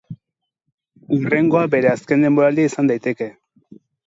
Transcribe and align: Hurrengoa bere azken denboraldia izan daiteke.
Hurrengoa 1.17 1.61
bere 1.75 1.91
azken 1.93 2.27
denboraldia 2.27 2.71
izan 2.71 2.91
daiteke. 2.93 3.31